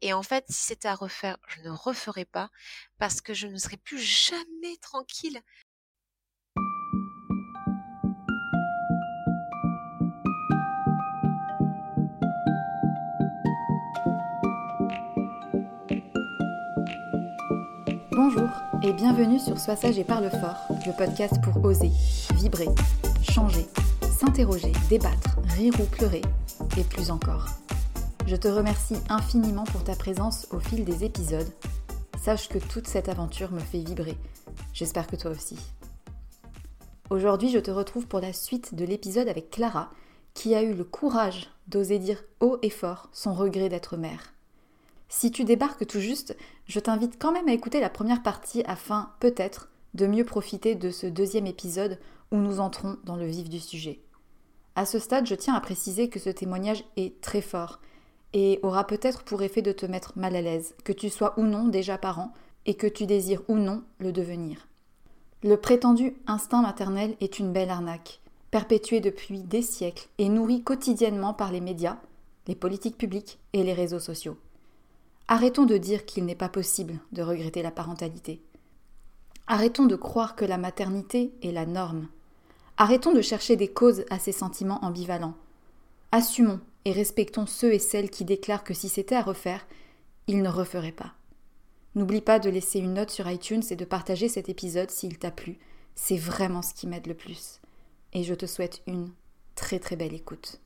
[0.00, 2.50] Et en fait, si c'était à refaire, je ne referais pas
[2.98, 5.40] parce que je ne serais plus jamais tranquille.
[18.12, 18.48] Bonjour
[18.82, 21.90] et bienvenue sur Sois sage et parle fort, le podcast pour oser,
[22.34, 22.68] vibrer,
[23.22, 23.66] changer,
[24.02, 26.22] s'interroger, débattre, rire ou pleurer,
[26.76, 27.46] et plus encore.
[28.28, 31.50] Je te remercie infiniment pour ta présence au fil des épisodes.
[32.22, 34.18] Sache que toute cette aventure me fait vibrer.
[34.74, 35.56] J'espère que toi aussi.
[37.08, 39.90] Aujourd'hui, je te retrouve pour la suite de l'épisode avec Clara,
[40.34, 44.34] qui a eu le courage d'oser dire haut et fort son regret d'être mère.
[45.08, 49.10] Si tu débarques tout juste, je t'invite quand même à écouter la première partie afin,
[49.20, 51.98] peut-être, de mieux profiter de ce deuxième épisode
[52.30, 54.02] où nous entrons dans le vif du sujet.
[54.74, 57.80] À ce stade, je tiens à préciser que ce témoignage est très fort
[58.32, 61.42] et aura peut-être pour effet de te mettre mal à l'aise, que tu sois ou
[61.42, 62.32] non déjà parent
[62.66, 64.68] et que tu désires ou non le devenir.
[65.42, 68.20] Le prétendu instinct maternel est une belle arnaque,
[68.50, 71.98] perpétuée depuis des siècles et nourrie quotidiennement par les médias,
[72.46, 74.36] les politiques publiques et les réseaux sociaux.
[75.28, 78.42] Arrêtons de dire qu'il n'est pas possible de regretter la parentalité.
[79.46, 82.08] Arrêtons de croire que la maternité est la norme.
[82.76, 85.34] Arrêtons de chercher des causes à ces sentiments ambivalents.
[86.12, 89.66] Assumons et respectons ceux et celles qui déclarent que si c'était à refaire,
[90.26, 91.14] ils ne referaient pas.
[91.94, 95.30] N'oublie pas de laisser une note sur iTunes et de partager cet épisode s'il t'a
[95.30, 95.58] plu.
[95.94, 97.60] C'est vraiment ce qui m'aide le plus.
[98.12, 99.12] Et je te souhaite une
[99.54, 100.60] très très belle écoute.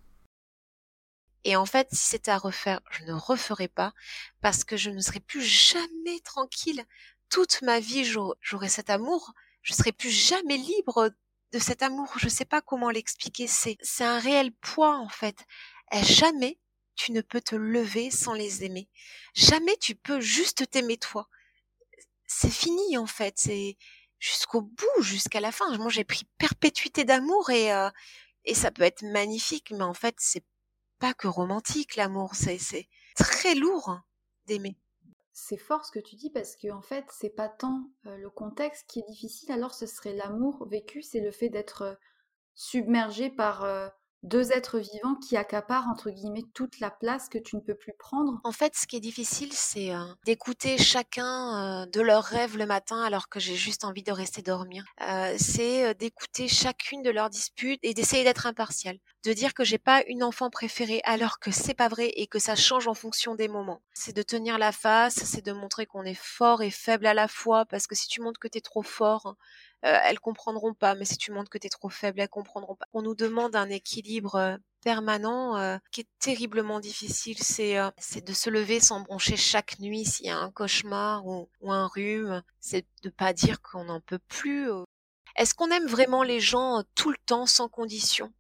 [1.45, 3.93] Et en fait, si c'était à refaire, je ne referais pas
[4.41, 6.85] parce que je ne serais plus jamais tranquille.
[7.31, 9.33] Toute ma vie, j'aurais cet amour.
[9.63, 11.11] Je serais plus jamais libre
[11.53, 12.13] de cet amour.
[12.19, 13.47] Je sais pas comment l'expliquer.
[13.47, 15.47] C'est un réel poids, en fait.
[15.93, 16.59] Et jamais
[16.95, 18.89] tu ne peux te lever sans les aimer.
[19.35, 21.29] Jamais tu peux juste t'aimer toi.
[22.27, 23.35] C'est fini, en fait.
[23.37, 23.77] C'est
[24.19, 25.77] jusqu'au bout, jusqu'à la fin.
[25.79, 27.91] Moi, j'ai pris perpétuité d'amour et, euh,
[28.45, 30.45] et ça peut être magnifique, mais en fait, c'est
[30.99, 32.35] pas que romantique, l'amour.
[32.35, 34.01] C'est, très lourd
[34.47, 34.77] d'aimer
[35.35, 38.31] c'est fort ce que tu dis parce que en fait c'est pas tant euh, le
[38.31, 41.95] contexte qui est difficile alors ce serait l'amour vécu c'est le fait d'être euh,
[42.55, 43.65] submergé par
[44.23, 47.95] deux êtres vivants qui accaparent entre guillemets toute la place que tu ne peux plus
[47.99, 48.41] prendre?
[48.45, 52.67] En fait, ce qui est difficile, c'est euh, d'écouter chacun euh, de leurs rêves le
[52.67, 54.85] matin alors que j'ai juste envie de rester dormir.
[55.01, 58.99] Euh, c'est d'écouter chacune de leurs disputes et d'essayer d'être impartial.
[59.25, 62.41] De dire que j'ai pas une enfant préférée alors que c'est pas vrai et que
[62.41, 63.81] ça change en fonction des moments.
[63.93, 67.29] C'est de tenir la face, c'est de montrer qu'on est fort et faible à la
[67.29, 69.37] fois parce que si tu montres que tu es trop fort,
[69.85, 70.95] euh, elles comprendront pas.
[70.95, 72.87] Mais si tu montres que tu es trop faible, elles comprendront pas.
[72.93, 77.39] On nous demande un équilibre euh, permanent euh, qui est terriblement difficile.
[77.43, 81.49] C'est c'est de se lever sans broncher chaque nuit s'il y a un cauchemar ou,
[81.61, 82.43] ou un rhume.
[82.61, 84.69] C'est de pas dire qu'on n'en peut plus.
[85.37, 88.33] Est-ce qu'on aime vraiment les gens tout le temps sans condition?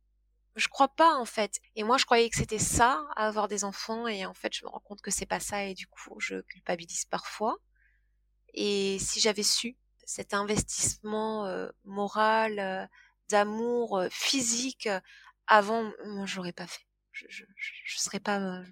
[0.56, 1.60] Je crois pas en fait.
[1.76, 4.70] Et moi je croyais que c'était ça, avoir des enfants, et en fait je me
[4.70, 7.58] rends compte que c'est pas ça, et du coup je culpabilise parfois.
[8.54, 11.46] Et si j'avais su cet investissement
[11.84, 12.88] moral,
[13.30, 14.88] d'amour physique
[15.46, 16.84] avant, moi j'aurais pas fait.
[17.12, 18.62] Je, je, je, serais pas.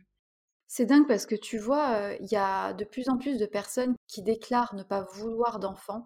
[0.66, 3.94] C'est dingue parce que tu vois, il y a de plus en plus de personnes
[4.06, 6.04] qui déclarent ne pas vouloir d'enfants,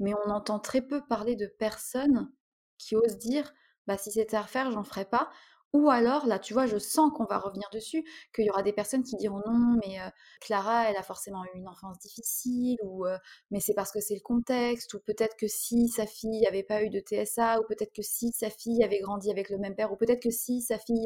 [0.00, 2.30] mais on entend très peu parler de personnes
[2.78, 3.52] qui osent dire
[3.86, 5.30] bah si c'était à refaire, j'en ferais pas.
[5.76, 8.02] Ou alors, là, tu vois, je sens qu'on va revenir dessus,
[8.34, 9.98] qu'il y aura des personnes qui diront non, mais
[10.40, 13.04] Clara, elle a forcément eu une enfance difficile, ou
[13.50, 16.82] mais c'est parce que c'est le contexte, ou peut-être que si sa fille n'avait pas
[16.82, 19.92] eu de TSA, ou peut-être que si sa fille avait grandi avec le même père,
[19.92, 21.04] ou peut-être que si sa fille.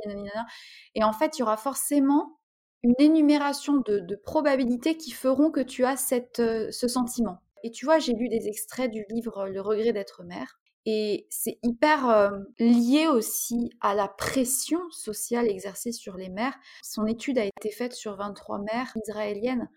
[0.94, 2.38] Et en fait, il y aura forcément
[2.84, 7.38] une énumération de, probabilités qui feront que tu as cette, ce sentiment.
[7.64, 10.59] Et tu vois, j'ai lu des extraits du livre Le regret d'être mère.
[10.86, 16.58] Et c'est hyper lié aussi à la pression sociale exercée sur les mères.
[16.82, 19.68] Son étude a été faite sur 23 mères israéliennes.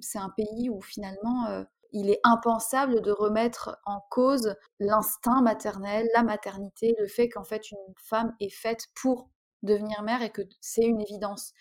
[0.00, 6.22] C'est un pays où finalement il est impensable de remettre en cause l'instinct maternel, la
[6.22, 9.28] maternité, le fait qu'en fait une femme est faite pour
[9.62, 11.52] devenir mère et que c'est une évidence.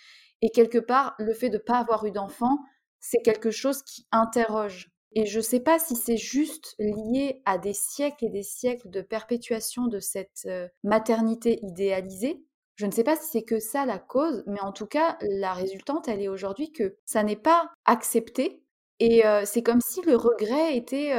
[0.42, 2.60] Et quelque part, le fait de ne pas avoir eu d'enfant,
[3.00, 7.58] c'est quelque chose qui interroge et je ne sais pas si c'est juste lié à
[7.58, 10.48] des siècles et des siècles de perpétuation de cette
[10.84, 12.44] maternité idéalisée.
[12.76, 15.54] Je ne sais pas si c'est que ça la cause, mais en tout cas, la
[15.54, 18.64] résultante, elle est aujourd'hui que ça n'est pas accepté.
[19.00, 21.14] Et c'est comme si le regret était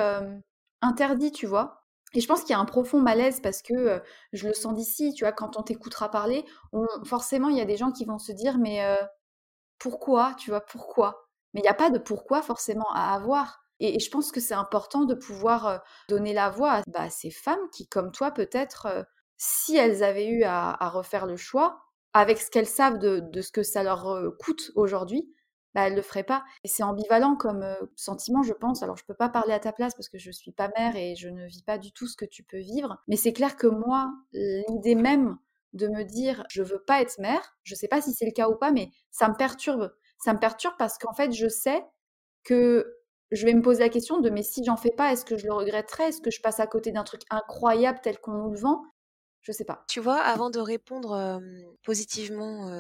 [0.81, 1.85] interdit, tu vois.
[2.15, 4.03] Et je pense qu'il y a un profond malaise parce que
[4.33, 6.45] je le sens d'ici, tu vois, quand on t'écoutera parler,
[7.05, 8.81] forcément, il y a des gens qui vont se dire, mais
[9.79, 11.29] pourquoi, tu vois, pourquoi?
[11.55, 13.62] Mais il n'y a pas de pourquoi forcément à avoir.
[13.83, 17.69] Et, je pense que c'est important de pouvoir donner la voix à bah, ces femmes
[17.75, 19.07] qui, comme toi, peut-être,
[19.37, 21.83] si elles avaient eu à, refaire le choix,
[22.13, 24.07] avec ce qu'elles savent de, ce que ça leur
[24.39, 25.35] coûte aujourd'hui,
[25.75, 26.45] bah, elles ne le feraient pas.
[26.63, 27.65] Et c'est ambivalent comme
[27.97, 28.85] sentiment, je pense.
[28.85, 30.71] Alors, je ne peux pas parler à ta place parce que je ne suis pas
[30.77, 32.99] mère et je ne vis pas du tout ce que tu peux vivre.
[33.09, 35.39] Mais c'est clair que moi, l'idée même
[35.73, 38.33] de me dire je veux pas être mère, je ne sais pas si c'est le
[38.33, 39.93] cas ou pas, mais ça me perturbe.
[40.19, 41.83] Ça me perturbe parce qu'en fait, je sais
[42.45, 43.02] que
[43.33, 45.47] je vais me poser la question de mais si j'en fais pas, est-ce que je
[45.47, 46.09] le regretterais?
[46.09, 48.83] Est-ce que je passe à côté d'un truc incroyable tel qu'on nous le vend?
[49.43, 49.85] Je sais pas.
[49.89, 51.41] Tu vois, avant de répondre
[51.83, 52.71] positivement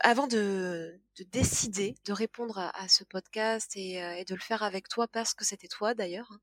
[0.00, 1.00] avant de,
[1.32, 5.44] décider de répondre à, ce podcast euh, et, de le faire avec toi parce que
[5.44, 6.40] c'était toi d'ailleurs, hein,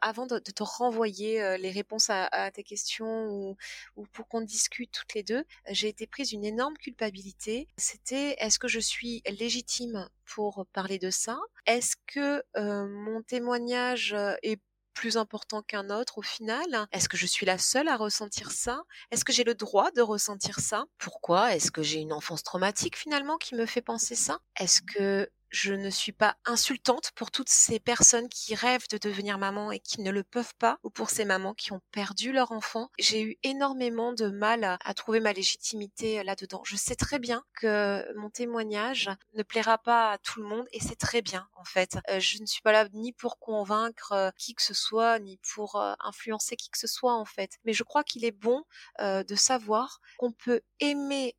[0.00, 3.56] avant de, te renvoyer euh, les réponses à, tes questions
[3.96, 7.68] ou, pour qu'on discute toutes les deux, j'ai été prise une énorme culpabilité.
[7.76, 11.38] C'était est-ce que je suis légitime pour parler de ça?
[11.66, 14.60] Est-ce que euh, mon témoignage est
[14.96, 16.88] plus important qu'un autre au final?
[16.90, 18.82] Est-ce que je suis la seule à ressentir ça?
[19.12, 20.86] Est-ce que j'ai le droit de ressentir ça?
[20.98, 24.40] Pourquoi Est-ce que j'ai une enfance traumatique finalement qui me fait penser ça?
[24.58, 29.38] Est-ce que je ne suis pas insultante pour toutes ces personnes qui rêvent de devenir
[29.38, 32.52] maman et qui ne le peuvent pas, ou pour ces mamans qui ont perdu leur
[32.52, 32.90] enfant.
[32.98, 36.60] J'ai eu énormément de mal à, trouver ma légitimité euh, là-dedans.
[36.66, 40.80] Je sais très bien que mon témoignage ne plaira pas à tout le monde et
[40.80, 41.96] c'est très bien en fait.
[42.10, 45.38] Euh, je ne suis pas là ni pour convaincre euh, qui que ce soit, ni
[45.54, 47.52] pour influencer qui que ce soit en fait.
[47.64, 48.62] Mais je crois qu'il est bon
[49.00, 51.34] de savoir qu'on peut aimer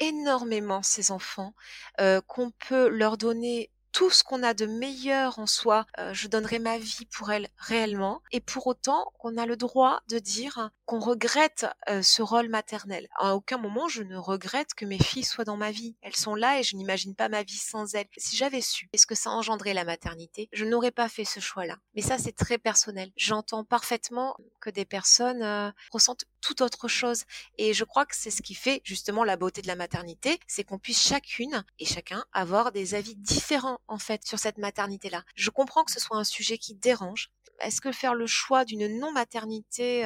[0.00, 1.54] énormément ces enfants,
[2.00, 6.28] euh, qu'on peut leur donner tout ce qu'on a de meilleur en soi, euh, je
[6.28, 8.22] donnerai ma vie pour elles réellement.
[8.30, 11.66] Et pour autant, qu'on a le droit de dire qu'on regrette
[12.02, 13.08] ce rôle maternel.
[13.16, 15.96] À aucun moment je ne regrette que mes filles soient dans ma vie.
[16.00, 18.06] Elles sont là et je n'imagine pas ma vie sans elles.
[18.16, 21.40] Si j'avais su est ce que ça engendrait la maternité, je n'aurais pas fait ce
[21.40, 21.76] choix-là.
[21.94, 23.10] Mais ça c'est très personnel.
[23.16, 27.24] J'entends parfaitement que des personnes ressentent tout autre chose
[27.58, 30.62] et je crois que c'est ce qui fait justement la beauté de la maternité, c'est
[30.62, 35.24] qu'on puisse chacune et chacun avoir des avis différents en fait sur cette maternité-là.
[35.34, 38.98] Je comprends que ce soit un sujet qui dérange, est-ce que faire le choix d'une
[38.98, 40.04] non-maternité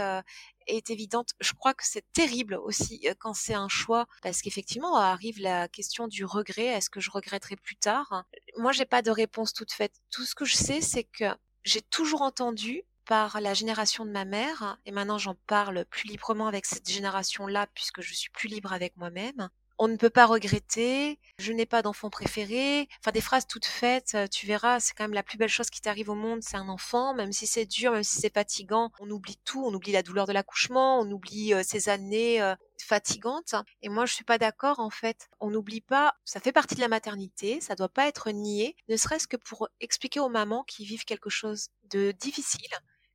[0.77, 5.41] est évidente Je crois que c'est terrible aussi quand c'est un choix, parce qu'effectivement arrive
[5.41, 6.67] la question du regret.
[6.67, 8.25] Est-ce que je regretterai plus tard?
[8.57, 9.95] Moi, j'ai pas de réponse toute faite.
[10.11, 11.25] Tout ce que je sais, c'est que
[11.65, 16.47] j'ai toujours entendu par la génération de ma mère, et maintenant j'en parle plus librement
[16.47, 19.51] avec cette génération-là puisque je suis plus libre avec moi-même,
[19.83, 24.15] on ne peut pas regretter, je n'ai pas d'enfant préféré, enfin des phrases toutes faites,
[24.31, 26.69] tu verras, c'est quand même la plus belle chose qui t'arrive au monde, c'est un
[26.69, 30.03] enfant, même si c'est dur, même si c'est fatigant, on oublie tout, on oublie la
[30.03, 32.43] douleur de l'accouchement, on oublie ces années
[32.79, 33.55] fatigantes.
[33.81, 35.29] Et moi, je suis pas d'accord en fait.
[35.41, 38.99] On n'oublie pas, ça fait partie de la maternité, ça doit pas être nié, ne
[38.99, 42.71] serait-ce que pour expliquer aux mamans qui vivent quelque chose de difficile,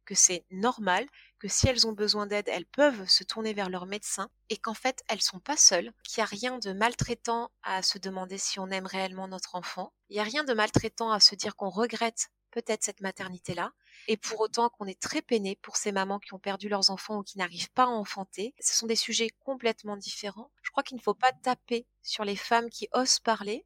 [0.06, 1.06] que c'est normal,
[1.40, 4.74] que si elles ont besoin d'aide, elles peuvent se tourner vers leur médecin et qu'en
[4.74, 8.60] fait, elles sont pas seules, qu'il n'y a rien de maltraitant à se demander si
[8.60, 11.70] on aime réellement notre enfant, il n'y a rien de maltraitant à se dire qu'on
[11.70, 13.74] regrette peut-être cette maternité-là,
[14.08, 17.18] et pour autant qu'on est très peiné pour ces mamans qui ont perdu leurs enfants
[17.18, 18.54] ou qui n'arrivent pas à enfanter.
[18.62, 20.52] Ce sont des sujets complètement différents.
[20.62, 23.66] Je crois qu'il ne faut pas taper sur les femmes qui osent parler,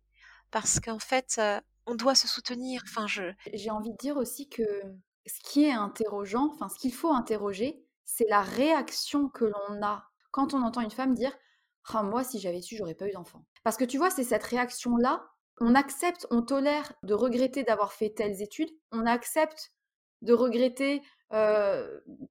[0.50, 2.82] parce qu'en fait, euh, on doit se soutenir.
[2.86, 3.32] Enfin, je...
[3.54, 4.64] J'ai envie de dire aussi que
[5.30, 10.06] ce qui est interrogeant, enfin ce qu'il faut interroger, c'est la réaction que l'on a
[10.32, 11.36] quand on entend une femme dire
[11.94, 13.46] ah, moi si j'avais su j'aurais pas eu d'enfant.
[13.64, 15.28] Parce que tu vois c'est cette réaction là,
[15.60, 19.72] on accepte, on tolère de regretter d'avoir fait telles études, on accepte
[20.22, 21.02] de regretter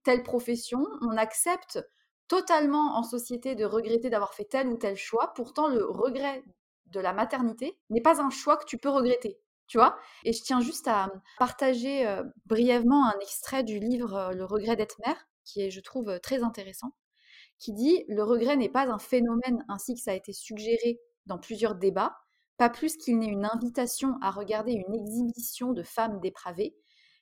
[0.03, 1.79] telle profession, on accepte
[2.27, 5.33] totalement en société de regretter d'avoir fait tel ou tel choix.
[5.35, 6.43] Pourtant le regret
[6.87, 9.39] de la maternité n'est pas un choix que tu peux regretter
[9.69, 9.97] tu vois?
[10.25, 12.05] Et je tiens juste à partager
[12.47, 16.93] brièvement un extrait du livre Le regret d'être mère, qui est, je trouve, très intéressant,
[17.59, 21.39] qui dit Le regret n'est pas un phénomène ainsi que ça a été suggéré dans
[21.39, 22.17] plusieurs débats,
[22.57, 26.75] pas plus qu'il n'est une invitation à regarder une exhibition de femmes dépravées.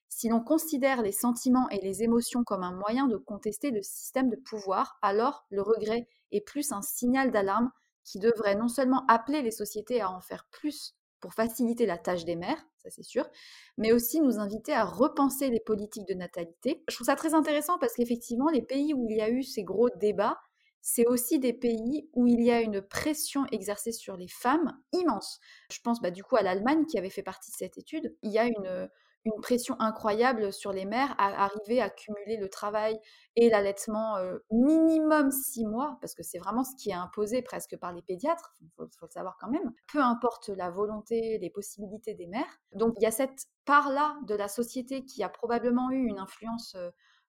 [0.09, 4.31] Si l'on considère les sentiments et les émotions comme un moyen de contester le système
[4.31, 7.71] de pouvoir, alors le regret est plus un signal d'alarme
[8.05, 12.25] qui devrait non seulement appeler les sociétés à en faire plus pour faciliter la tâche
[12.25, 13.29] des mères, ça c'est sûr,
[13.77, 16.83] mais aussi nous inviter à repenser les politiques de natalité.
[16.89, 19.65] Je trouve ça très intéressant parce qu'effectivement, les pays où il y a eu ces
[19.65, 20.39] gros débats,
[20.83, 25.41] c'est aussi des pays où il y a une pression exercée sur les femmes immense.
[25.73, 28.17] Je pense bah, du coup à l'Allemagne qui avait fait partie de cette étude.
[28.23, 28.89] Il y a une,
[29.27, 32.99] une pression incroyable sur les mères à arriver à cumuler le travail
[33.35, 34.17] et l'allaitement
[34.51, 38.55] minimum six mois, parce que c'est vraiment ce qui est imposé presque par les pédiatres,
[38.63, 42.61] il faut, le savoir quand même, peu importe la volonté, les possibilités des mères.
[42.73, 46.77] Donc il y a cette part-là de la société qui a probablement eu une influence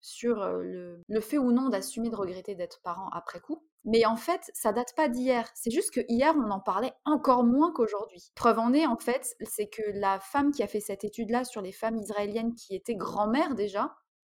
[0.01, 3.63] sur le, fait ou non d'assumer de regretter d'être parent après coup.
[3.85, 5.51] Mais en fait, ça date pas d'hier.
[5.55, 8.31] C'est juste que hier, on en parlait encore moins qu'aujourd'hui.
[8.35, 11.63] Preuve en est, en fait, c'est que la femme qui a fait cette étude-là sur
[11.63, 13.95] les femmes israéliennes qui étaient grand-mères déjà,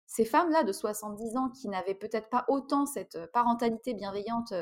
[0.07, 4.53] ces femmes-là de 70 ans qui n'avaient peut-être pas autant cette parentalité bienveillante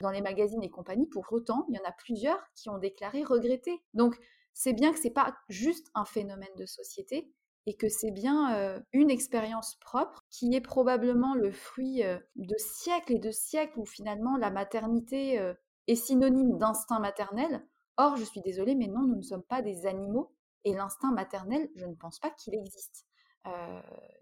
[0.00, 3.24] dans les magazines et compagnie, pour autant, il y en a plusieurs qui ont déclaré
[3.24, 3.82] regretter.
[3.92, 4.16] Donc,
[4.54, 7.32] c'est bien que c'est pas juste un phénomène de société,
[7.66, 12.02] et que c'est bien une expérience propre qui est probablement le fruit
[12.36, 15.54] de siècles et de siècles où finalement la maternité
[15.86, 17.66] est synonyme d'instinct maternel.
[17.96, 20.32] Or, je suis désolée, mais non, nous ne sommes pas des animaux
[20.64, 23.06] et l'instinct maternel, je ne pense pas qu'il existe.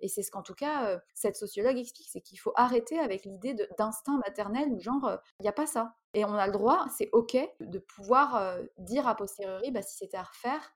[0.00, 3.54] et c'est ce qu'en tout cas cette sociologue explique, c'est qu'il faut arrêter avec l'idée
[3.76, 5.96] d'instinct maternel où genre il n'y a pas ça.
[6.14, 10.16] Et on a le droit, c'est ok de pouvoir dire a posteriori, bah, si c'était
[10.16, 10.74] à refaire,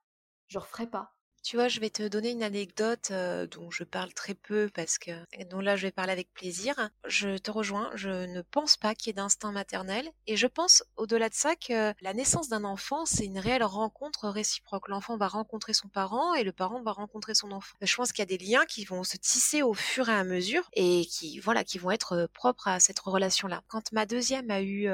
[0.48, 1.12] je referais pas.
[1.42, 3.12] Tu vois, je vais te donner une anecdote
[3.50, 5.10] dont je parle très peu parce que
[5.50, 6.74] dont là je vais parler avec plaisir.
[7.04, 10.84] Je te rejoins, je ne pense pas qu'il y ait d'instinct maternel et je pense
[10.96, 14.86] au-delà de ça que la naissance d'un enfant, c'est une réelle rencontre réciproque.
[14.86, 17.76] L'enfant va rencontrer son parent et le parent va rencontrer son enfant.
[17.80, 20.22] Je pense qu'il y a des liens qui vont se tisser au fur et à
[20.22, 23.62] mesure et qui voilà, qui vont être propres à cette relation-là.
[23.66, 24.88] Quand ma deuxième a eu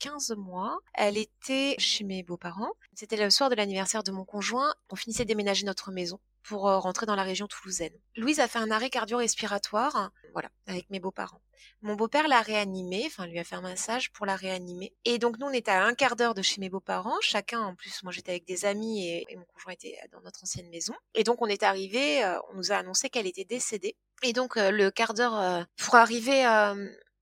[0.00, 2.72] 15 mois, elle était chez mes beaux-parents.
[2.94, 4.72] C'était le soir de l'anniversaire de mon conjoint.
[4.90, 7.92] On finissait de déménager notre maison pour euh, rentrer dans la région toulousaine.
[8.16, 11.40] Louise a fait un arrêt cardio-respiratoire, voilà, avec mes beaux-parents.
[11.80, 14.92] Mon beau-père l'a réanimée, enfin lui a fait un massage pour la réanimer.
[15.04, 17.74] Et donc nous on était à un quart d'heure de chez mes beaux-parents, chacun en
[17.74, 20.94] plus, moi j'étais avec des amis et, mon conjoint était dans notre ancienne maison.
[21.14, 23.96] Et donc on est arrivé, euh, on nous a annoncé qu'elle était décédée.
[24.22, 26.44] Et donc euh, le quart d'heure pour arriver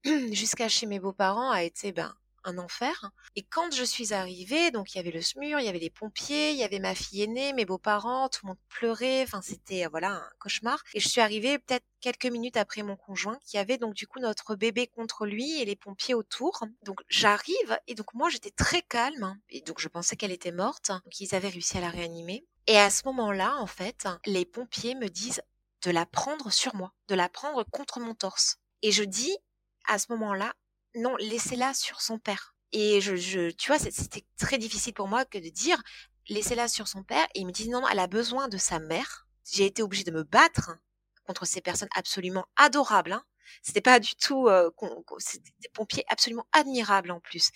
[0.31, 2.13] jusqu'à chez mes beaux-parents a été ben
[2.43, 3.11] un enfer.
[3.35, 5.89] Et quand je suis arrivée, donc il y avait le SMUR, il y avait les
[5.89, 9.85] pompiers, il y avait ma fille aînée, mes beaux-parents, tout le monde pleurait, enfin c'était
[9.85, 10.83] euh, voilà un cauchemar.
[10.93, 14.19] Et je suis arrivée peut-être quelques minutes après mon conjoint qui avait donc du coup
[14.19, 16.63] notre bébé contre lui et les pompiers autour.
[16.83, 20.89] Donc j'arrive et donc moi j'étais très calme et donc je pensais qu'elle était morte.
[20.89, 22.45] Donc ils avaient réussi à la réanimer.
[22.67, 25.41] Et à ce moment-là, en fait, les pompiers me disent
[25.83, 28.57] de la prendre sur moi, de la prendre contre mon torse.
[28.81, 29.35] Et je dis
[29.85, 30.53] à ce moment-là,
[30.95, 32.55] non, laissez-la sur son père.
[32.71, 35.81] Et je, je tu vois, c'était très difficile pour moi que de dire,
[36.27, 37.25] laissez-la sur son père.
[37.35, 39.27] Et il me dit, non, elle a besoin de sa mère.
[39.51, 40.71] J'ai été obligée de me battre
[41.25, 43.13] contre ces personnes absolument adorables.
[43.13, 43.23] Hein.
[43.61, 44.71] C'était pas du tout, euh,
[45.19, 47.51] c'était des pompiers absolument admirables en plus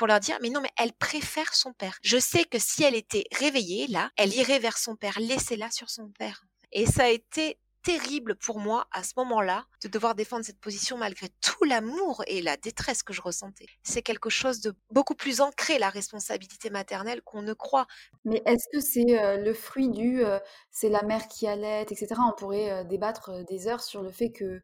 [0.00, 1.98] pour leur dire mais non mais elle préfère son père.
[2.02, 5.90] Je sais que si elle était réveillée là, elle irait vers son père, laissez-la sur
[5.90, 6.42] son père.
[6.72, 10.96] Et ça a été terrible pour moi à ce moment-là de devoir défendre cette position
[10.96, 13.66] malgré tout l'amour et la détresse que je ressentais.
[13.82, 17.86] C'est quelque chose de beaucoup plus ancré, la responsabilité maternelle, qu'on ne croit.
[18.24, 20.38] Mais est-ce que c'est euh, le fruit du euh,
[20.70, 22.08] c'est la mère qui allait, etc.
[22.28, 24.60] On pourrait euh, débattre des heures sur le fait que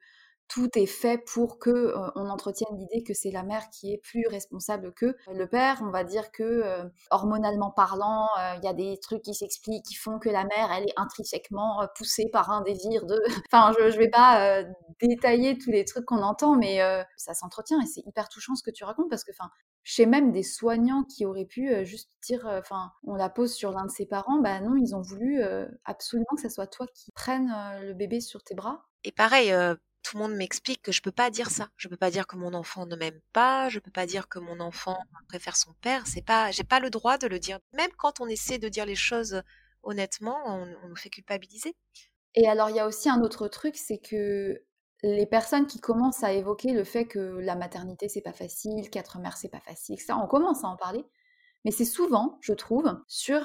[0.48, 4.26] tout est fait pour que on entretienne l'idée que c'est la mère qui est plus
[4.28, 5.80] responsable que le père.
[5.82, 6.62] On va dire que
[7.10, 10.84] hormonalement parlant, il y a des trucs qui s'expliquent, qui font que la mère, elle
[10.84, 13.20] est intrinsèquement poussée par un désir de.
[13.52, 14.62] enfin, je, je vais pas
[15.00, 16.78] détailler tous les trucs qu'on entend, mais
[17.16, 19.50] ça s'entretient et c'est hyper touchant ce que tu racontes parce que, enfin,
[19.82, 23.84] chez même des soignants qui auraient pu juste dire, enfin, on la pose sur l'un
[23.84, 25.42] de ses parents, bah non, ils ont voulu
[25.84, 28.84] absolument que ce soit toi qui prennes le bébé sur tes bras.
[29.04, 29.52] Et pareil,
[30.06, 31.68] tout le monde m'explique que je peux pas dire ça.
[31.76, 33.68] Je peux pas dire que mon enfant ne m'aime pas.
[33.68, 36.06] Je peux pas dire que mon enfant préfère son père.
[36.06, 37.58] C'est pas, j'ai pas le droit de le dire.
[37.72, 39.42] Même quand on essaie de dire les choses
[39.82, 41.74] honnêtement, on, nous fait culpabiliser.
[42.36, 44.62] Et alors, il y a aussi un autre truc, c'est que
[45.02, 49.18] les personnes qui commencent à évoquer le fait que la maternité c'est pas facile, qu'être
[49.18, 51.04] mère c'est pas facile, ça, on commence à en parler
[51.66, 53.42] mais c'est souvent, je trouve, sur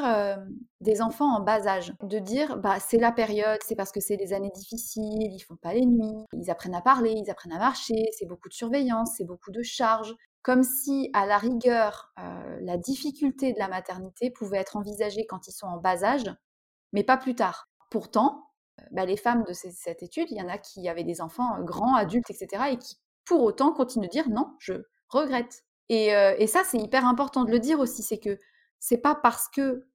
[0.79, 4.15] des enfants en bas âge, de dire bah c'est la période, c'est parce que c'est
[4.15, 7.57] des années difficiles, ils font pas les nuits, ils apprennent à parler, ils apprennent à
[7.57, 12.13] marcher, c'est beaucoup de surveillance, c'est beaucoup de charges, comme si à la rigueur
[12.61, 16.31] la difficulté de la maternité pouvait être envisagée quand ils sont en bas âge,
[16.93, 17.71] mais pas plus tard.
[17.89, 18.51] Pourtant,
[18.91, 21.95] bah, les femmes de cette étude, il y en a qui avaient des enfants grands,
[21.95, 24.73] adultes, etc., et qui pour autant continuent de dire non, je
[25.09, 25.63] regrette.
[25.93, 28.39] Et, ça, c'est hyper important de le dire aussi, c'est que
[28.79, 29.85] c'est pas parce que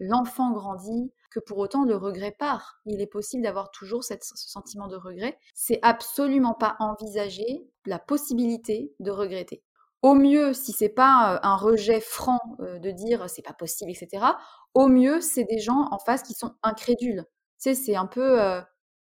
[0.00, 2.80] l'enfant grandit que pour autant le regret part.
[2.86, 5.38] Il est possible d'avoir toujours ce sentiment de regret.
[5.54, 9.62] C'est absolument pas envisager la possibilité de regretter.
[10.00, 14.24] Au mieux, si c'est pas un rejet franc de dire c'est pas possible, etc.
[14.72, 17.24] Au mieux, c'est des gens en face qui sont incrédules.
[17.62, 18.38] Tu sais, c'est un peu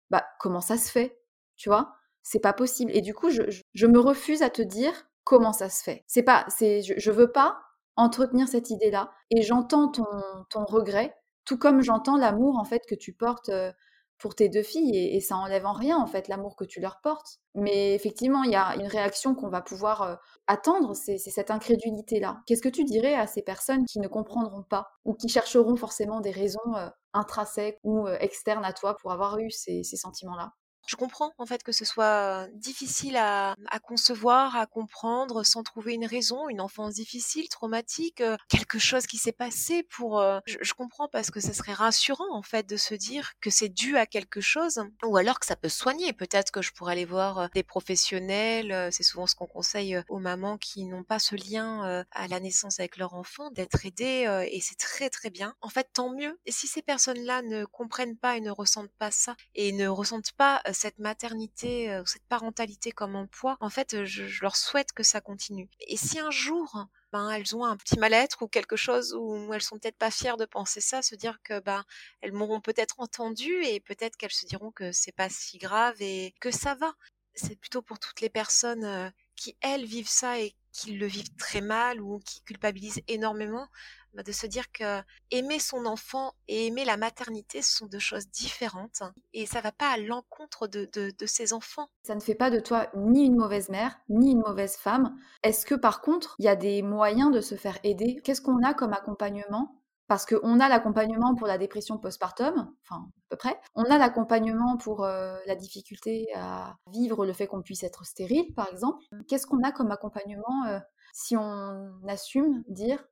[0.09, 1.17] bah comment ça se fait,
[1.55, 1.95] tu vois?
[2.21, 2.91] C'est pas possible.
[2.93, 6.03] Et du coup, je me refuse à te dire comment ça se fait.
[6.07, 7.59] C'est pas, c'est, je, veux pas
[7.95, 9.11] entretenir cette idée-là.
[9.31, 10.05] Et j'entends ton,
[10.49, 13.71] ton regret, tout comme j'entends l'amour en fait que tu portes euh,
[14.19, 17.01] pour tes deux filles, et, ça enlève en rien en fait l'amour que tu leur
[17.01, 17.39] portes.
[17.55, 20.15] Mais effectivement, il y a une réaction qu'on va pouvoir euh,
[20.47, 22.41] attendre, c'est cette incrédulité-là.
[22.45, 26.21] Qu'est-ce que tu dirais à ces personnes qui ne comprendront pas ou qui chercheront forcément
[26.21, 30.53] des raisons euh, intrinsèques ou externes à toi pour avoir eu ces sentiments-là?
[30.85, 36.05] Je comprends en fait que ce soit difficile à, concevoir, à comprendre, sans trouver une
[36.05, 40.23] raison, une enfance difficile, traumatique, quelque chose qui s'est passé pour.
[40.45, 43.97] je, comprends parce que ça serait rassurant en fait de se dire que c'est dû
[43.97, 46.13] à quelque chose, ou alors que ça peut soigner.
[46.13, 48.89] Peut-être que je pourrais aller voir des professionnels.
[48.91, 52.79] c'est souvent ce qu'on conseille aux mamans qui n'ont pas ce lien à la naissance
[52.79, 55.55] avec leur enfant, d'être aidées et c'est très très bien.
[55.61, 56.39] En fait, tant mieux.
[56.45, 60.33] Et si ces personnes-là ne comprennent pas et ne ressentent pas ça et ne ressentent
[60.33, 65.21] pas cette maternité ou cette parentalité comme poids, en fait, je, leur souhaite que ça
[65.21, 65.69] continue.
[65.87, 69.61] Et si un jour, ben, elles ont un petit mal-être ou quelque chose où elles
[69.61, 71.83] sont peut-être pas fières de penser ça, se dire que ben
[72.21, 76.33] elles m'auront peut-être entendu et peut-être qu'elles se diront que c'est pas si grave et
[76.39, 76.93] que ça va.
[77.35, 81.61] C'est plutôt pour toutes les personnes qui elles vivent ça et qui le vivent très
[81.61, 83.67] mal ou qui culpabilisent énormément.
[84.13, 88.27] Bah, de se dire que aimer son enfant et aimer la maternité sont deux choses
[88.27, 89.01] différentes
[89.33, 91.89] et ça va pas à l'encontre de, de, ses enfants.
[92.03, 95.17] Ça ne fait pas de toi ni une mauvaise mère, ni une mauvaise femme.
[95.41, 98.21] Est-ce que par contre, il y a des moyens de se faire aider?
[98.23, 99.82] Qu'est-ce qu'on a comme accompagnement?
[100.13, 103.59] Parce qu'on a l'accompagnement pour la dépression postpartum, enfin à peu près.
[103.73, 108.53] On a l'accompagnement pour euh, la difficulté à vivre le fait qu'on puisse être stérile,
[108.53, 109.03] par exemple.
[109.27, 110.77] Qu'est-ce qu'on a comme accompagnement euh,
[111.13, 113.03] si on assume dire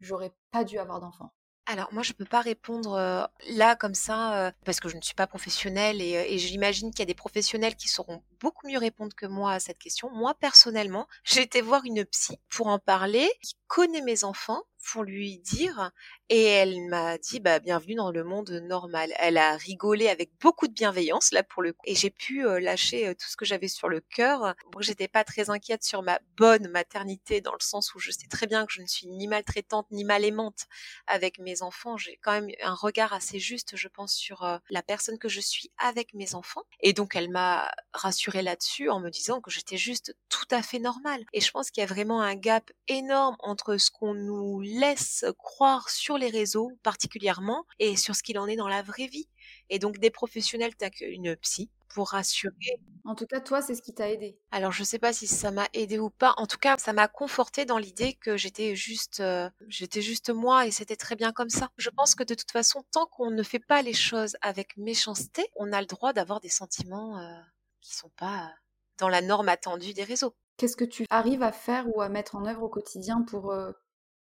[0.00, 1.34] j'aurais pas dû avoir d'enfant?
[1.66, 5.28] Alors moi je peux pas répondre là comme ça parce que je ne suis pas
[5.28, 9.26] professionnelle et, et j'imagine qu'il y a des professionnels qui sauront beaucoup mieux répondre que
[9.26, 10.10] moi à cette question.
[10.10, 13.30] Moi personnellement, j'ai été voir une psy pour en parler,
[13.72, 15.92] connaît mes enfants pour lui dire
[16.28, 19.12] et elle m'a dit bah bienvenue dans le monde normal.
[19.18, 23.14] Elle a rigolé avec beaucoup de bienveillance là pour le coup et j'ai pu lâcher
[23.14, 24.54] tout ce que j'avais sur le cœur.
[24.72, 28.26] Moi j'étais pas très inquiète sur ma bonne maternité dans le sens où je sais
[28.28, 30.66] très bien que je ne suis ni maltraitante ni mal aimante
[31.06, 31.96] avec mes enfants.
[31.96, 35.70] J'ai quand même un regard assez juste je pense sur la personne que je suis
[35.78, 40.16] avec mes enfants et donc elle m'a rassurée là-dessus en me disant que j'étais juste
[40.28, 41.24] tout à fait normale.
[41.32, 45.24] Et je pense qu'il y a vraiment un gap énorme entre ce qu'on nous laisse
[45.38, 49.28] croire sur les réseaux particulièrement et sur ce qu'il en est dans la vraie vie.
[49.70, 52.80] Et donc des professionnels tels qu'une psy pour rassurer.
[53.04, 54.38] En tout cas, toi, c'est ce qui t'a aidé.
[54.50, 56.34] Alors, je sais pas si ça m'a aidé ou pas.
[56.36, 60.66] En tout cas, ça m'a conforté dans l'idée que j'étais juste, euh, j'étais juste moi
[60.66, 61.70] et c'était très bien comme ça.
[61.76, 65.44] Je pense que de toute façon, tant qu'on ne fait pas les choses avec méchanceté,
[65.56, 67.40] on a le droit d'avoir des sentiments euh,
[67.80, 68.52] qui sont pas
[68.98, 70.34] dans la norme attendue des réseaux.
[70.56, 73.72] Qu'est-ce que tu arrives à faire ou à mettre en œuvre au quotidien pour euh,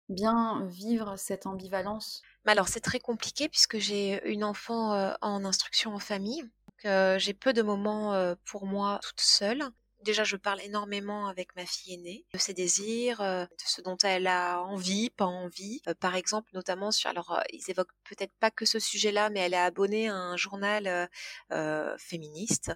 [0.08, 2.22] bien vivre cette ambivalence?
[2.46, 6.44] Alors c'est très compliqué puisque j'ai une enfant euh, en instruction en famille.
[6.84, 9.70] Euh, j'ai peu de moments pour moi toute seule.
[10.02, 14.26] Déjà, je parle énormément avec ma fille aînée de ses désirs, de ce dont elle
[14.26, 15.80] a envie, pas envie.
[16.00, 19.58] par exemple, notamment sur, alors ils évoquent peut-être pas que ce sujet-là, mais elle est
[19.58, 21.08] abonnée à un journal
[21.98, 22.72] féministe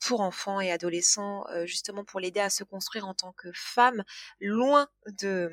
[0.00, 4.04] pour enfants et adolescents, justement pour l'aider à se construire en tant que femme,
[4.40, 5.50] loin de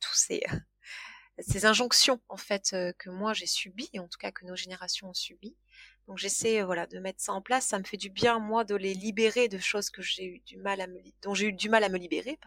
[0.00, 0.28] tous
[1.38, 5.10] ces, injonctions en fait euh, que moi j'ai subies, en tout cas que nos générations
[5.10, 5.56] ont subies.
[6.08, 7.66] Donc j'essaie euh, voilà de mettre ça en place.
[7.66, 10.56] Ça me fait du bien moi de les libérer de choses que j'ai eu du
[10.58, 12.38] mal à me dont j'ai eu du mal à me libérer.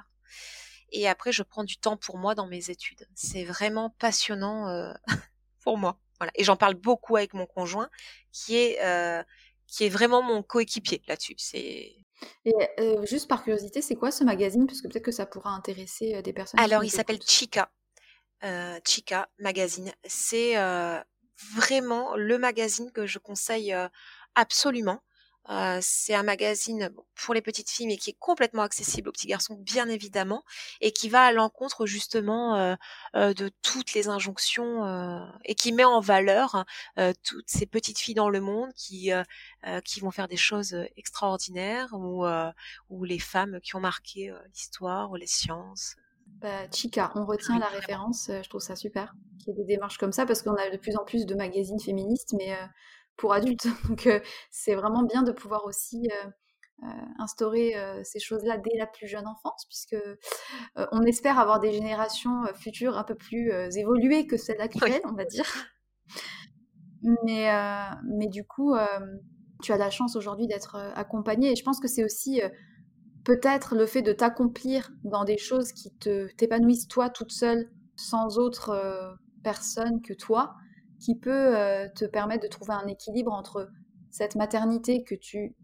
[0.92, 3.08] Et après je prends du temps pour moi dans mes études.
[3.16, 4.94] C'est vraiment passionnant euh,
[5.64, 6.00] pour moi.
[6.20, 6.32] Voilà.
[6.36, 7.90] Et j'en parle beaucoup avec mon conjoint
[8.32, 8.80] qui est
[9.68, 11.36] qui est vraiment mon coéquipier là-dessus.
[11.38, 11.96] C'est
[12.46, 12.54] et
[13.04, 14.68] juste par curiosité, c'est quoi ce magazine?
[14.68, 17.70] Parce que peut-être que ça pourra intéresser, des personnes Alors, il s'appelle Chica,
[18.86, 19.92] Chica Magazine.
[20.06, 20.56] C'est,
[21.56, 23.76] vraiment le magazine que je conseille,
[24.36, 25.02] absolument.
[25.50, 29.28] Euh, c'est un magazine pour les petites filles, mais qui est complètement accessible aux petits
[29.28, 30.44] garçons, bien évidemment,
[30.82, 32.76] et qui va à l'encontre justement euh,
[33.16, 34.56] euh, de toutes les injonctions
[35.46, 36.66] et qui met en valeur
[37.24, 39.12] toutes ces petites filles dans le monde qui
[39.84, 42.26] qui vont faire des choses extraordinaires ou
[42.90, 45.96] ou les femmes qui ont marqué l'histoire ou les sciences.
[46.46, 49.98] Bah, Chica, on retient la référence, je trouve ça super qu'il y ait des démarches
[49.98, 52.56] comme ça parce qu'on a de plus en plus de magazines féministes, mais
[53.18, 53.66] pour adultes.
[53.90, 54.08] Donc
[54.52, 56.08] c'est vraiment bien de pouvoir aussi
[57.18, 59.98] instaurer ces choses-là dès la plus jeune enfance, puisque
[60.92, 65.26] on espère avoir des générations futures un peu plus évoluées que celles actuelles, on va
[65.26, 65.52] dire.
[67.24, 67.50] Mais,
[68.04, 68.76] mais du coup,
[69.64, 71.54] tu as la chance aujourd'hui d'être accompagnée.
[71.54, 72.40] Et je pense que c'est aussi
[73.26, 78.38] peut-être le fait de t'accomplir dans des choses qui te t'épanouissent toi toute seule, sans
[78.38, 80.56] autre personne que toi,
[81.00, 83.70] qui peut euh, te permettre de trouver un équilibre entre
[84.10, 85.56] cette maternité que tu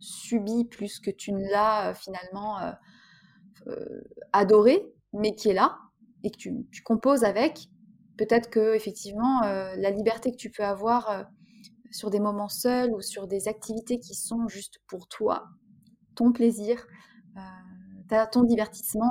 [0.00, 2.58] subis plus que tu ne l'as euh, finalement
[3.68, 4.00] euh,
[4.32, 5.78] adorée, mais qui est là
[6.24, 7.68] et que tu, composes avec.
[8.18, 11.26] Peut-être que effectivement la liberté que tu peux avoir
[11.90, 15.46] sur des moments seuls ou sur des activités qui sont juste pour toi,
[16.14, 16.86] ton plaisir,
[18.30, 19.10] ton divertissement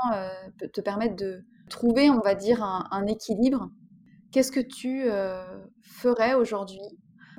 [0.58, 3.70] peut te permettre de trouver, on va dire, un équilibre
[4.32, 5.44] Qu'est-ce que tu euh,
[5.82, 6.80] ferais aujourd'hui?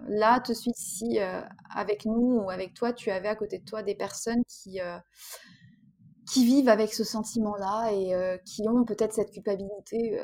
[0.08, 3.58] Là, tout de suite, si euh, avec nous ou avec toi, tu avais à côté
[3.58, 4.98] de toi des personnes qui, euh,
[6.30, 10.20] qui vivent avec ce sentiment-là et qui ont peut-être cette culpabilité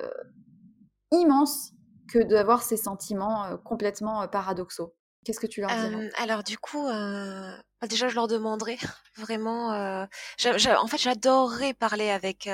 [1.11, 1.73] immense
[2.09, 4.95] que d'avoir ces sentiments complètement paradoxaux.
[5.29, 6.09] Qu'est-ce que tu leur dirais?
[6.17, 8.79] Alors du coup, bah, déjà je leur demanderais
[9.19, 9.73] vraiment.
[9.73, 12.49] en fait, j'adorerais parler avec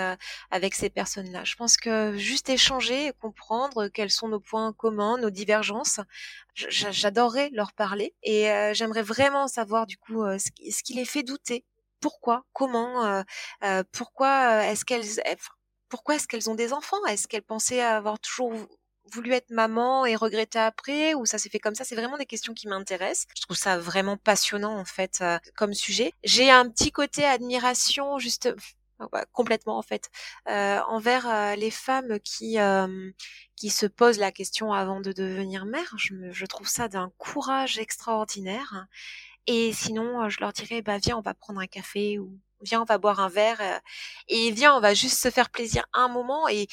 [0.50, 1.44] avec ces personnes-là.
[1.44, 6.00] Je pense que juste échanger, comprendre quels sont nos points communs, nos divergences,
[6.56, 11.64] j'adorerais leur parler et j'aimerais vraiment savoir du coup ce ce qui les fait douter.
[12.00, 12.44] Pourquoi?
[12.52, 13.22] Comment?
[13.92, 15.04] Pourquoi est-ce qu'elles
[15.88, 17.06] pourquoi est-ce qu'elles ont des enfants?
[17.06, 18.52] Est-ce qu'elles pensaient avoir toujours
[19.12, 21.84] voulu être maman et regretter après ou ça s'est fait comme ça?
[21.84, 23.26] C'est vraiment des questions qui m'intéressent.
[23.36, 26.12] Je trouve ça vraiment passionnant en fait euh, comme sujet.
[26.24, 28.54] J'ai un petit côté admiration juste
[29.32, 30.08] complètement en fait
[30.48, 32.56] euh, envers euh, les femmes qui
[33.56, 35.94] qui se posent la question avant de devenir mère.
[35.96, 38.86] Je, je trouve ça d'un courage extraordinaire.
[39.46, 42.84] Et sinon, je leur dirais bah viens, on va prendre un café ou viens, on
[42.84, 43.60] va boire un verre
[44.28, 46.66] et viens, on va juste se faire plaisir un moment et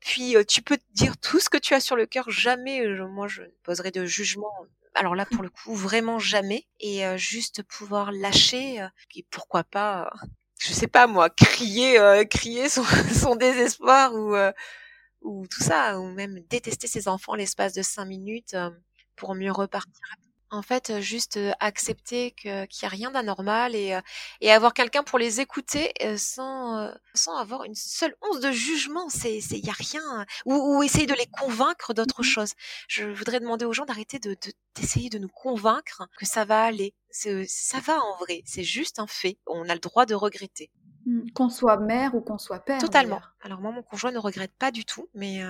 [0.00, 2.30] puis tu peux dire tout ce que tu as sur le cœur.
[2.30, 4.52] Jamais, moi, je ne poserai de jugement.
[4.94, 6.66] Alors là, pour le coup, vraiment jamais.
[6.80, 10.10] Et juste pouvoir lâcher et pourquoi pas,
[10.58, 11.98] je sais pas moi, crier,
[12.30, 14.34] crier son, son désespoir ou
[15.24, 18.56] ou tout ça, ou même détester ses enfants l'espace de cinq minutes
[19.16, 20.16] pour mieux repartir
[20.54, 23.98] en fait, juste accepter qu'il n'y a rien d'anormal et,
[24.40, 29.08] et avoir quelqu'un pour les écouter sans, sans avoir une seule once de jugement.
[29.08, 30.26] C'est, il y a rien.
[30.46, 32.52] Ou, ou, essayer de les convaincre d'autre mmh chose.
[32.88, 34.36] Je voudrais demander aux gens d'arrêter de,
[34.74, 36.94] d'essayer de nous convaincre que ça va aller.
[37.10, 38.42] ça va en vrai.
[38.46, 39.38] C'est juste un fait.
[39.46, 40.70] On a le droit de regretter.
[41.06, 42.80] Mmh, qu'on soit mère ou qu'on soit père.
[42.80, 43.20] Totalement.
[43.42, 45.42] Alors moi, mon conjoint ne regrette pas du tout, mais,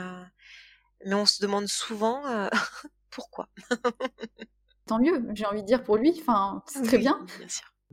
[1.05, 2.23] mais on se demande souvent
[3.11, 3.49] pourquoi?
[4.87, 7.25] tant mieux, j'ai envie de dire pour lui, enfin, c'est très bien.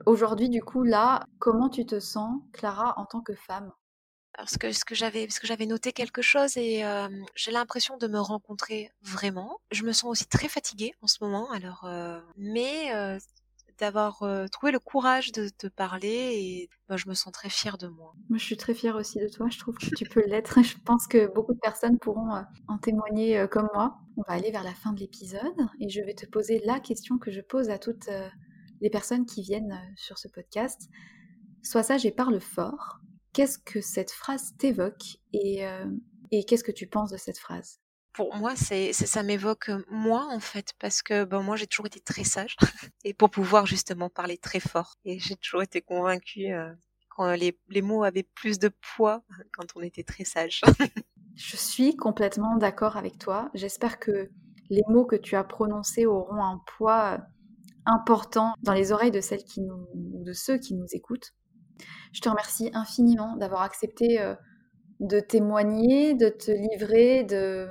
[0.06, 3.72] Aujourd'hui, du coup, là, comment tu te sens, Clara, en tant que femme?
[4.34, 6.86] Parce que ce que j'avais parce que j'avais noté quelque chose et
[7.36, 9.60] j'ai l'impression de me rencontrer vraiment.
[9.72, 11.86] Je me sens aussi très fatiguée en ce moment alors
[12.38, 12.90] mais
[13.82, 17.88] d'avoir trouvé le courage de te parler et bah, je me sens très fière de
[17.88, 18.14] moi.
[18.30, 19.48] Moi, je suis très fière aussi de toi.
[19.50, 20.60] Je trouve que tu peux l'être.
[20.64, 22.30] Je pense que beaucoup de personnes pourront
[22.68, 23.98] en témoigner comme moi.
[24.18, 25.42] On va aller vers la fin de l'épisode
[25.80, 28.10] et je vais te poser la question que je pose à toutes
[28.82, 30.90] les personnes qui viennent sur ce podcast.
[31.64, 33.00] Sois sage et parle fort.
[33.34, 35.66] Qu'est-ce que cette phrase t'évoque et
[36.48, 37.81] qu'est-ce que tu penses de cette phrase?
[38.14, 42.00] Pour moi, c'est, ça m'évoque moi en fait, parce que ben, moi j'ai toujours été
[42.00, 42.58] très sage
[43.04, 44.96] et pour pouvoir justement parler très fort.
[45.06, 46.74] Et j'ai toujours été convaincue euh,
[47.10, 50.62] quand les, les, mots avaient plus de poids quand on était très sage.
[51.36, 53.50] Je suis complètement d'accord avec toi.
[53.54, 54.30] J'espère que
[54.70, 57.20] les mots que tu as prononcés auront un poids
[57.86, 61.34] important dans les oreilles de celles qui nous, de ceux qui nous écoutent.
[62.14, 64.20] Je te remercie infiniment d'avoir accepté
[65.02, 67.68] de témoigner, de te livrer, de,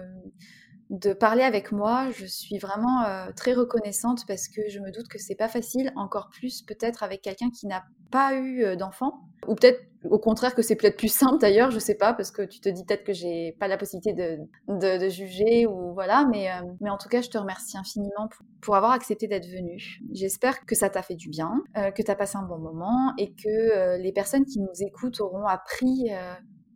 [0.91, 2.09] de parler avec moi.
[2.11, 5.93] Je suis vraiment euh, très reconnaissante parce que je me doute que c'est pas facile,
[5.95, 10.55] encore plus peut-être avec quelqu'un qui n'a pas eu euh, d'enfant, ou peut-être au contraire
[10.55, 13.05] que c'est peut-être plus simple d'ailleurs, je sais pas, parce que tu te dis peut-être
[13.05, 17.09] que j'ai pas la possibilité de, de, juger ou voilà, mais, euh, mais en tout
[17.09, 18.29] cas, je te remercie infiniment
[18.61, 20.01] pour, avoir accepté d'être venu.
[20.13, 23.33] J'espère que ça t'a fait du bien, que tu as passé un bon moment et
[23.33, 26.11] que les personnes qui nous écoutent auront appris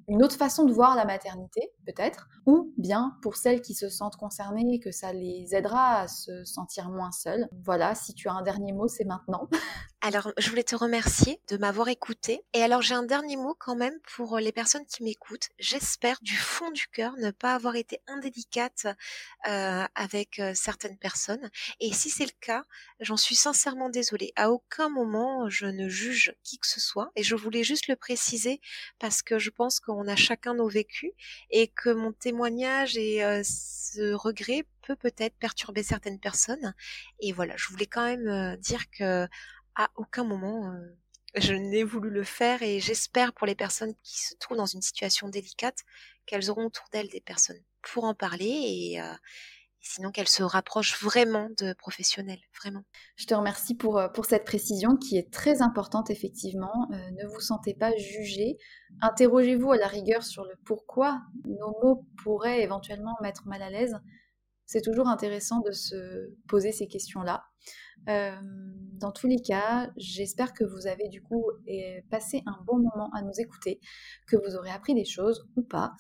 [0.09, 4.17] une autre façon de voir la maternité, peut-être, ou bien pour celles qui se sentent
[4.17, 7.49] concernées, que ça les aidera à se sentir moins seules.
[7.64, 9.49] Voilà, si tu as un dernier mot, c'est maintenant.
[10.07, 12.43] Alors, je voulais te remercier de m'avoir écouté.
[12.53, 15.49] Et alors, j'ai un dernier mot quand même pour les personnes qui m'écoutent.
[15.59, 18.87] J'espère du fond du cœur ne pas avoir été indélicate
[19.49, 21.51] euh, avec euh, certaines personnes.
[21.81, 22.64] Et si c'est le cas,
[23.01, 24.35] j'en suis sincèrement désolée.
[24.37, 27.11] À aucun moment, je ne juge qui que ce soit.
[27.17, 28.61] Et je voulais juste le préciser
[28.99, 31.12] parce que je pense qu'on a chacun nos vécus
[31.49, 36.75] et que mon témoignage et euh, ce regret peut peut-être perturber certaines personnes.
[37.21, 39.27] Et voilà, je voulais quand même dire que
[39.77, 40.97] à aucun moment euh,
[41.37, 44.83] je n'ai voulu le faire et j'espère pour les personnes qui se trouvent dans une
[44.83, 45.81] situation délicate
[46.27, 49.15] qu'elles auront autour d'elles des personnes pour en parler et, euh,
[49.81, 52.85] sinon qu'elles se rapprochent vraiment de professionnels, vraiment.
[53.17, 56.89] Je te remercie pour, euh, pour cette précision qui est très importante effectivement.
[56.91, 58.57] ne vous sentez pas jugé.
[59.03, 63.97] Interrogez-vous à la rigueur sur le pourquoi nos mots pourraient éventuellement mettre mal à l'aise.
[64.66, 67.44] C'est toujours intéressant de se poser ces questions-là
[68.07, 71.44] dans tous les cas, j'espère que vous avez du coup
[72.11, 73.81] passé un bon moment à nous écouter,
[74.27, 75.94] que vous aurez appris des choses ou pas.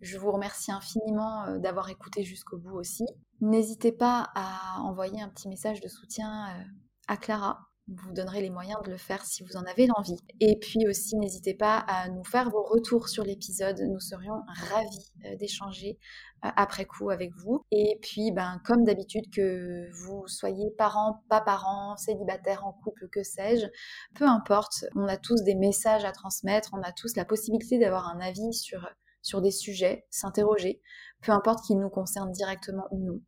[0.00, 3.04] Je vous remercie infiniment d'avoir écouté jusqu'au bout aussi.
[3.40, 6.66] N'hésitez pas à envoyer un petit message de soutien
[7.08, 10.18] à Clara vous donnerez les moyens de le faire si vous en avez l'envie.
[10.40, 13.80] Et puis aussi, n'hésitez pas à nous faire vos retours sur l'épisode.
[13.80, 15.98] Nous serions ravis euh, d'échanger
[16.44, 17.66] euh, après coup avec vous.
[17.72, 23.24] Et puis, ben, comme d'habitude, que vous soyez parents, pas parents, célibataires, en couple, que
[23.24, 23.66] sais-je,
[24.14, 28.08] peu importe, on a tous des messages à transmettre, on a tous la possibilité d'avoir
[28.08, 28.88] un avis sur,
[29.22, 30.80] sur des sujets, s'interroger,
[31.20, 33.20] peu importe qu'ils nous concernent directement ou non.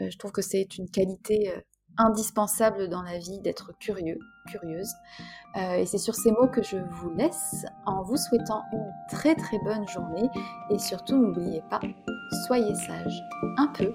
[0.00, 1.50] Euh, je trouve que c'est une qualité
[1.98, 4.92] indispensable dans la vie d'être curieux, curieuse.
[5.56, 9.34] Euh, et c'est sur ces mots que je vous laisse en vous souhaitant une très
[9.34, 10.28] très bonne journée
[10.70, 11.80] et surtout n'oubliez pas,
[12.46, 13.22] soyez sage
[13.56, 13.94] un peu,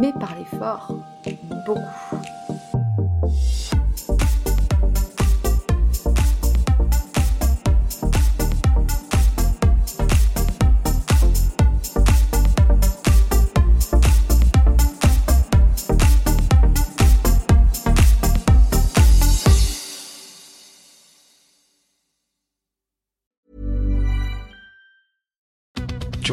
[0.00, 0.92] mais parlez fort
[1.66, 2.25] beaucoup.